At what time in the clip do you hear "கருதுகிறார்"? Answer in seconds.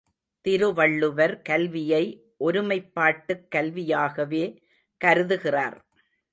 5.01-5.77